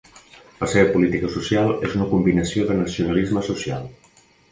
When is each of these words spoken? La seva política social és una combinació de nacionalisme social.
La 0.61 0.67
seva 0.69 0.93
política 0.93 1.29
social 1.35 1.69
és 1.87 1.93
una 1.97 2.07
combinació 2.13 2.65
de 2.71 2.79
nacionalisme 2.79 3.45
social. 3.51 3.87